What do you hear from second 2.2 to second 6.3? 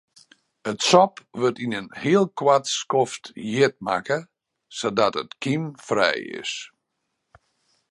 koart skoft hjit makke sadat it kymfrij